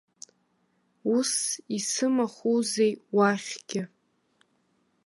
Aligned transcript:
Усс 1.15 1.33
исымахузеи 1.77 2.93
уахьгьы! 3.15 3.81